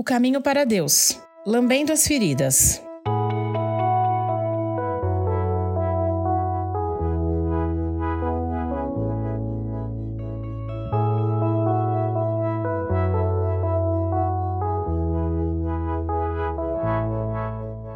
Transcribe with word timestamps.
O 0.00 0.04
caminho 0.04 0.40
para 0.40 0.64
Deus. 0.64 1.20
Lambendo 1.44 1.92
as 1.92 2.06
feridas. 2.06 2.80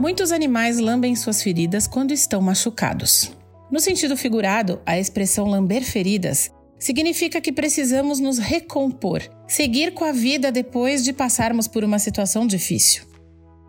Muitos 0.00 0.32
animais 0.32 0.80
lambem 0.80 1.14
suas 1.14 1.40
feridas 1.40 1.86
quando 1.86 2.10
estão 2.10 2.42
machucados. 2.42 3.30
No 3.70 3.78
sentido 3.78 4.16
figurado, 4.16 4.82
a 4.84 4.98
expressão 4.98 5.46
lamber 5.46 5.84
feridas 5.84 6.50
significa 6.82 7.40
que 7.40 7.52
precisamos 7.52 8.18
nos 8.18 8.38
recompor, 8.38 9.22
seguir 9.46 9.94
com 9.94 10.04
a 10.04 10.10
vida 10.10 10.50
depois 10.50 11.04
de 11.04 11.12
passarmos 11.12 11.68
por 11.68 11.84
uma 11.84 12.00
situação 12.00 12.44
difícil. 12.44 13.04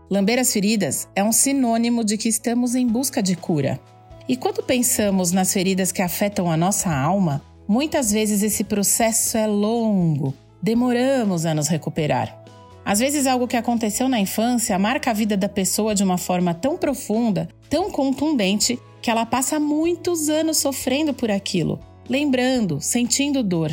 Lamber 0.09 0.39
as 0.39 0.52
feridas 0.52 1.08
é 1.16 1.23
um 1.23 1.31
sinônimo 1.31 2.03
de 2.03 2.17
que 2.17 2.27
estamos 2.27 2.73
em 2.73 2.88
busca 2.88 3.22
de 3.22 3.36
cura. 3.36 3.80
E 4.27 4.36
quando 4.36 4.63
pensamos 4.63 5.31
nas 5.31 5.53
feridas 5.53 5.91
que 5.91 6.02
afetam 6.02 6.49
a 6.49 6.58
nossa 6.58 6.91
alma, 6.91 7.39
muitas 7.67 8.12
vezes 8.12 8.41
esse 8.41 8.63
processo 8.63 9.38
é 9.38 9.45
longo, 9.45 10.34
demoramos 10.61 11.45
a 11.45 11.53
nos 11.53 11.67
recuperar. 11.67 12.44
Às 12.84 12.98
vezes, 12.98 13.27
algo 13.27 13.48
que 13.48 13.55
aconteceu 13.55 14.09
na 14.09 14.20
infância 14.20 14.77
marca 14.80 15.11
a 15.11 15.14
vida 15.14 15.38
da 15.38 15.48
pessoa 15.48 15.94
de 15.94 16.03
uma 16.03 16.17
forma 16.17 16.53
tão 16.53 16.77
profunda, 16.77 17.48
tão 17.70 17.91
contundente, 17.91 18.80
que 19.03 19.11
ela 19.11 19.25
passa 19.25 19.59
muitos 19.59 20.30
anos 20.30 20.58
sofrendo 20.58 21.14
por 21.14 21.30
aquilo, 21.30 21.80
lembrando, 22.09 22.80
sentindo 22.81 23.43
dor. 23.43 23.71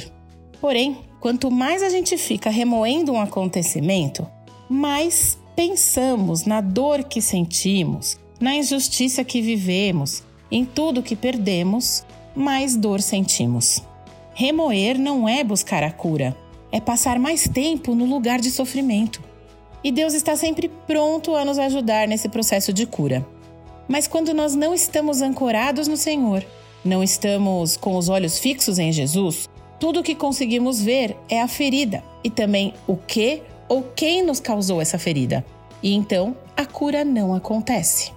Porém, 0.60 0.98
quanto 1.20 1.50
mais 1.50 1.82
a 1.82 1.88
gente 1.88 2.16
fica 2.16 2.50
remoendo 2.50 3.12
um 3.12 3.20
acontecimento, 3.20 4.26
mais 4.68 5.38
pensamos 5.56 6.44
na 6.44 6.60
dor 6.60 7.04
que 7.04 7.20
sentimos, 7.20 8.18
na 8.40 8.54
injustiça 8.54 9.24
que 9.24 9.42
vivemos, 9.42 10.22
em 10.50 10.64
tudo 10.64 11.02
que 11.02 11.14
perdemos, 11.14 12.04
mais 12.34 12.76
dor 12.76 13.00
sentimos. 13.00 13.82
Remoer 14.34 14.98
não 14.98 15.28
é 15.28 15.44
buscar 15.44 15.82
a 15.82 15.90
cura, 15.90 16.36
é 16.72 16.80
passar 16.80 17.18
mais 17.18 17.48
tempo 17.48 17.94
no 17.94 18.04
lugar 18.04 18.40
de 18.40 18.50
sofrimento. 18.50 19.20
E 19.82 19.90
Deus 19.90 20.14
está 20.14 20.36
sempre 20.36 20.70
pronto 20.86 21.34
a 21.34 21.44
nos 21.44 21.58
ajudar 21.58 22.06
nesse 22.06 22.28
processo 22.28 22.72
de 22.72 22.86
cura. 22.86 23.26
Mas 23.88 24.06
quando 24.06 24.32
nós 24.32 24.54
não 24.54 24.72
estamos 24.72 25.20
ancorados 25.20 25.88
no 25.88 25.96
Senhor, 25.96 26.44
não 26.84 27.02
estamos 27.02 27.76
com 27.76 27.96
os 27.96 28.08
olhos 28.08 28.38
fixos 28.38 28.78
em 28.78 28.92
Jesus, 28.92 29.48
tudo 29.78 30.00
o 30.00 30.02
que 30.02 30.14
conseguimos 30.14 30.80
ver 30.80 31.16
é 31.28 31.40
a 31.40 31.48
ferida 31.48 32.02
e 32.22 32.30
também 32.30 32.74
o 32.86 32.96
que 32.96 33.42
ou 33.68 33.82
quem 33.82 34.22
nos 34.22 34.40
causou 34.40 34.80
essa 34.80 34.98
ferida. 34.98 35.44
E 35.82 35.94
então 35.94 36.36
a 36.56 36.66
cura 36.66 37.04
não 37.04 37.34
acontece. 37.34 38.12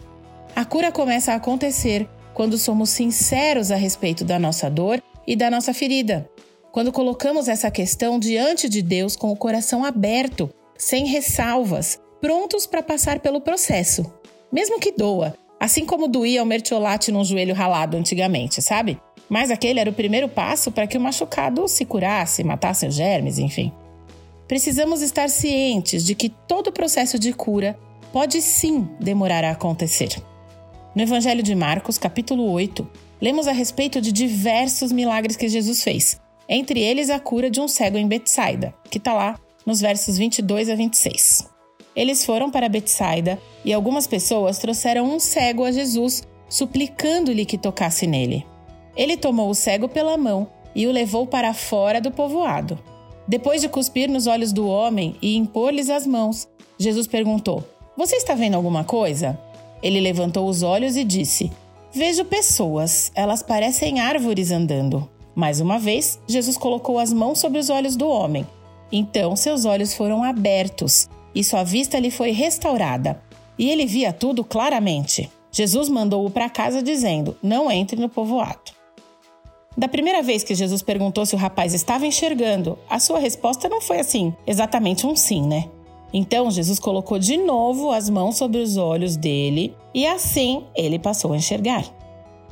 A 0.55 0.65
cura 0.65 0.91
começa 0.91 1.31
a 1.31 1.35
acontecer 1.35 2.07
quando 2.33 2.57
somos 2.57 2.89
sinceros 2.89 3.71
a 3.71 3.75
respeito 3.75 4.25
da 4.25 4.37
nossa 4.37 4.69
dor 4.69 5.01
e 5.25 5.35
da 5.35 5.49
nossa 5.49 5.73
ferida. 5.73 6.29
Quando 6.71 6.91
colocamos 6.91 7.47
essa 7.47 7.69
questão 7.69 8.19
diante 8.19 8.67
de 8.67 8.81
Deus 8.81 9.15
com 9.15 9.31
o 9.31 9.37
coração 9.37 9.85
aberto, 9.85 10.49
sem 10.77 11.05
ressalvas, 11.05 11.99
prontos 12.19 12.65
para 12.65 12.81
passar 12.81 13.19
pelo 13.19 13.39
processo. 13.39 14.11
Mesmo 14.51 14.79
que 14.79 14.91
doa, 14.91 15.35
assim 15.63 15.85
como 15.85 16.09
doía 16.09 16.43
o 16.43 16.45
mertiolate 16.45 17.09
num 17.09 17.23
joelho 17.23 17.55
ralado 17.55 17.95
antigamente, 17.95 18.61
sabe? 18.61 18.99
Mas 19.29 19.49
aquele 19.49 19.79
era 19.79 19.89
o 19.89 19.93
primeiro 19.93 20.27
passo 20.27 20.73
para 20.73 20.85
que 20.85 20.97
o 20.97 21.01
machucado 21.01 21.69
se 21.69 21.85
curasse, 21.85 22.43
matasse 22.43 22.85
os 22.85 22.93
germes, 22.93 23.39
enfim. 23.39 23.71
Precisamos 24.45 25.01
estar 25.01 25.29
cientes 25.29 26.03
de 26.03 26.15
que 26.15 26.27
todo 26.27 26.73
processo 26.73 27.17
de 27.17 27.31
cura 27.31 27.79
pode 28.11 28.41
sim 28.41 28.89
demorar 28.99 29.45
a 29.45 29.51
acontecer. 29.51 30.21
No 30.93 31.01
Evangelho 31.01 31.41
de 31.41 31.55
Marcos, 31.55 31.97
capítulo 31.97 32.51
8, 32.51 32.85
lemos 33.21 33.47
a 33.47 33.53
respeito 33.53 34.01
de 34.01 34.11
diversos 34.11 34.91
milagres 34.91 35.37
que 35.37 35.47
Jesus 35.47 35.81
fez, 35.81 36.19
entre 36.49 36.81
eles 36.81 37.09
a 37.09 37.21
cura 37.21 37.49
de 37.49 37.61
um 37.61 37.69
cego 37.69 37.97
em 37.97 38.05
Betsaida, 38.05 38.75
que 38.91 38.97
está 38.97 39.13
lá 39.13 39.39
nos 39.65 39.79
versos 39.79 40.17
22 40.17 40.67
a 40.67 40.75
26. 40.75 41.52
Eles 41.95 42.25
foram 42.25 42.49
para 42.49 42.69
Betsaida 42.69 43.39
e 43.63 43.71
algumas 43.71 44.07
pessoas 44.07 44.57
trouxeram 44.57 45.05
um 45.05 45.19
cego 45.19 45.63
a 45.63 45.71
Jesus, 45.71 46.23
suplicando-lhe 46.49 47.45
que 47.45 47.57
tocasse 47.57 48.07
nele. 48.07 48.45
Ele 48.95 49.15
tomou 49.15 49.49
o 49.49 49.55
cego 49.55 49.87
pela 49.87 50.17
mão 50.17 50.47
e 50.75 50.87
o 50.87 50.91
levou 50.91 51.27
para 51.27 51.53
fora 51.53 52.01
do 52.01 52.11
povoado. 52.11 52.79
Depois 53.27 53.61
de 53.61 53.69
cuspir 53.69 54.09
nos 54.09 54.27
olhos 54.27 54.51
do 54.51 54.67
homem 54.67 55.15
e 55.21 55.35
impor-lhes 55.35 55.89
as 55.89 56.05
mãos, 56.05 56.47
Jesus 56.77 57.07
perguntou: 57.07 57.63
Você 57.95 58.15
está 58.15 58.33
vendo 58.33 58.55
alguma 58.55 58.83
coisa? 58.83 59.39
Ele 59.81 59.99
levantou 59.99 60.47
os 60.49 60.63
olhos 60.63 60.97
e 60.97 61.03
disse: 61.03 61.51
Vejo 61.93 62.25
pessoas, 62.25 63.11
elas 63.15 63.41
parecem 63.41 63.99
árvores 63.99 64.51
andando. 64.51 65.09
Mais 65.35 65.59
uma 65.59 65.79
vez, 65.79 66.19
Jesus 66.27 66.57
colocou 66.57 66.99
as 66.99 67.13
mãos 67.13 67.39
sobre 67.39 67.59
os 67.59 67.69
olhos 67.69 67.95
do 67.95 68.07
homem. 68.07 68.45
Então 68.91 69.35
seus 69.35 69.65
olhos 69.65 69.93
foram 69.93 70.23
abertos 70.23 71.07
e 71.33 71.43
sua 71.43 71.63
vista 71.63 71.99
lhe 71.99 72.11
foi 72.11 72.31
restaurada. 72.31 73.21
E 73.57 73.69
ele 73.69 73.85
via 73.85 74.11
tudo 74.11 74.43
claramente. 74.43 75.29
Jesus 75.51 75.89
mandou-o 75.89 76.29
para 76.29 76.49
casa 76.49 76.81
dizendo: 76.81 77.37
Não 77.41 77.71
entre 77.71 77.99
no 77.99 78.09
povoado. 78.09 78.71
Da 79.75 79.87
primeira 79.87 80.21
vez 80.21 80.43
que 80.43 80.53
Jesus 80.53 80.81
perguntou 80.81 81.25
se 81.25 81.35
o 81.35 81.37
rapaz 81.37 81.73
estava 81.73 82.05
enxergando, 82.05 82.77
a 82.89 82.99
sua 82.99 83.17
resposta 83.17 83.67
não 83.67 83.81
foi 83.81 83.99
assim, 83.99 84.33
exatamente 84.45 85.07
um 85.07 85.15
sim, 85.15 85.41
né? 85.41 85.67
Então 86.13 86.51
Jesus 86.51 86.77
colocou 86.77 87.17
de 87.17 87.37
novo 87.37 87.91
as 87.91 88.07
mãos 88.07 88.37
sobre 88.37 88.61
os 88.61 88.77
olhos 88.77 89.15
dele 89.15 89.75
e 89.93 90.05
assim 90.05 90.63
ele 90.75 90.99
passou 90.99 91.33
a 91.33 91.37
enxergar. 91.37 91.83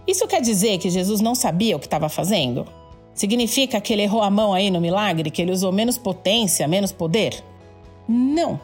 Isso 0.08 0.28
quer 0.28 0.41
dizer 0.41 0.80
que 0.80 0.90
Jesus 0.90 1.22
não 1.22 1.36
sabia 1.36 1.75
o 1.75 1.80
que 1.80 1.86
estava 1.86 2.09
fazendo? 2.09 2.66
Significa 3.14 3.80
que 3.80 3.94
ele 3.94 4.02
errou 4.02 4.24
a 4.24 4.31
mão 4.31 4.52
aí 4.52 4.72
no 4.72 4.81
milagre, 4.81 5.30
que 5.30 5.44
ele 5.44 5.52
usou 5.52 5.72
menos 5.72 5.97
potência, 5.97 6.68
menos 6.68 6.91
poder? 6.91 7.44
Não. 8.08 8.59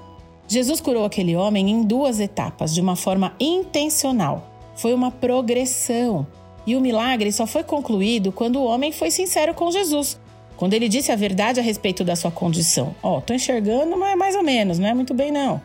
Jesus 0.48 0.80
curou 0.80 1.04
aquele 1.04 1.36
homem 1.36 1.70
em 1.70 1.84
duas 1.84 2.20
etapas, 2.20 2.74
de 2.74 2.80
uma 2.80 2.96
forma 2.96 3.34
intencional. 3.40 4.50
Foi 4.76 4.94
uma 4.94 5.12
progressão. 5.12 6.26
E 6.66 6.76
o 6.76 6.82
milagre 6.82 7.32
só 7.32 7.46
foi 7.46 7.64
concluído 7.64 8.32
quando 8.32 8.58
o 8.58 8.66
homem 8.66 8.92
foi 8.92 9.12
sincero 9.12 9.54
com 9.54 9.72
Jesus, 9.72 10.20
quando 10.56 10.74
ele 10.74 10.90
disse 10.90 11.12
a 11.12 11.16
verdade 11.16 11.60
a 11.60 11.64
respeito 11.64 12.04
da 12.04 12.16
sua 12.16 12.32
condição. 12.32 12.96
Ó, 13.02 13.18
oh, 13.18 13.22
tô 13.22 13.34
enxergando, 13.34 13.98
mas 13.98 14.14
é 14.14 14.16
mais 14.16 14.36
ou 14.36 14.44
menos, 14.44 14.80
não 14.80 14.88
é 14.88 14.94
muito 14.94 15.14
bem 15.14 15.32
não. 15.32 15.62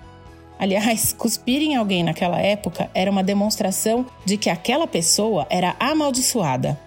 Aliás, 0.59 1.13
cuspir 1.19 1.61
em 1.61 1.77
alguém 1.77 2.05
naquela 2.05 2.41
época 2.41 2.89
era 2.95 3.11
uma 3.11 3.23
demonstração 3.23 4.07
de 4.25 4.37
que 4.37 4.49
aquela 4.49 4.87
pessoa 4.87 5.47
era 5.51 5.75
amaldiçoada. 5.79 6.79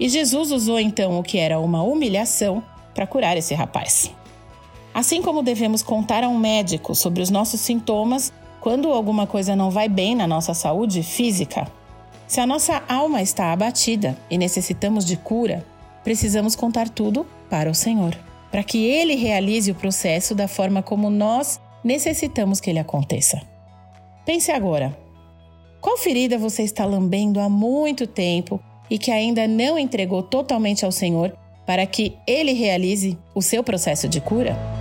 E 0.00 0.08
Jesus 0.08 0.50
usou 0.50 0.78
então 0.78 1.18
o 1.18 1.22
que 1.22 1.38
era 1.38 1.58
uma 1.58 1.82
humilhação 1.82 2.62
para 2.94 3.06
curar 3.06 3.36
esse 3.36 3.54
rapaz. 3.54 4.10
Assim 4.92 5.22
como 5.22 5.42
devemos 5.42 5.82
contar 5.82 6.24
a 6.24 6.28
um 6.28 6.38
médico 6.38 6.94
sobre 6.94 7.22
os 7.22 7.30
nossos 7.30 7.60
sintomas 7.60 8.32
quando 8.60 8.92
alguma 8.92 9.26
coisa 9.26 9.54
não 9.54 9.70
vai 9.70 9.88
bem 9.88 10.14
na 10.14 10.26
nossa 10.26 10.54
saúde 10.54 11.02
física. 11.02 11.66
Se 12.26 12.40
a 12.40 12.46
nossa 12.46 12.82
alma 12.88 13.22
está 13.22 13.52
abatida 13.52 14.16
e 14.30 14.36
necessitamos 14.36 15.04
de 15.04 15.16
cura, 15.16 15.64
precisamos 16.02 16.54
contar 16.54 16.88
tudo 16.88 17.26
para 17.48 17.70
o 17.70 17.74
Senhor, 17.74 18.16
para 18.50 18.62
que 18.62 18.84
Ele 18.84 19.14
realize 19.14 19.70
o 19.70 19.74
processo 19.74 20.34
da 20.34 20.48
forma 20.48 20.82
como 20.82 21.08
nós 21.08 21.60
necessitamos 21.82 22.60
que 22.60 22.70
ele 22.70 22.78
aconteça. 22.78 23.40
Pense 24.24 24.50
agora: 24.50 24.96
qual 25.80 25.96
ferida 25.96 26.36
você 26.38 26.62
está 26.62 26.84
lambendo 26.84 27.40
há 27.40 27.48
muito 27.48 28.06
tempo 28.06 28.60
e 28.90 28.98
que 28.98 29.10
ainda 29.10 29.46
não 29.46 29.78
entregou 29.78 30.22
totalmente 30.22 30.84
ao 30.84 30.92
Senhor 30.92 31.36
para 31.66 31.86
que 31.86 32.16
ele 32.26 32.52
realize 32.52 33.18
o 33.34 33.42
seu 33.42 33.62
processo 33.62 34.08
de 34.08 34.20
cura? 34.20 34.77